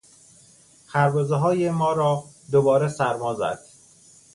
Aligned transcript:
خربزههای 0.87 1.69
ما 1.71 1.93
را 1.93 2.23
دوباره 2.51 2.87
سرما 2.87 3.33
زد. 3.33 3.59